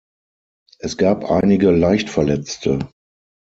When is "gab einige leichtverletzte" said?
0.97-2.79